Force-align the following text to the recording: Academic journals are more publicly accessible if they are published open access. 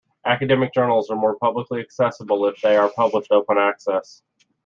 Academic 0.25 0.73
journals 0.73 1.11
are 1.11 1.15
more 1.15 1.35
publicly 1.35 1.79
accessible 1.79 2.47
if 2.47 2.59
they 2.61 2.75
are 2.75 2.89
published 2.89 3.31
open 3.31 3.59
access. 3.59 4.23